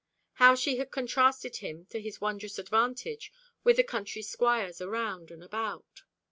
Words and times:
How 0.41 0.55
she 0.55 0.77
had 0.77 0.89
contrasted 0.89 1.57
him, 1.57 1.85
to 1.91 2.01
his 2.01 2.19
wondrous 2.19 2.57
advantage, 2.57 3.31
with 3.63 3.77
the 3.77 3.83
country 3.83 4.23
squires 4.23 4.81
around 4.81 5.29
and 5.29 5.43
about. 5.43 6.01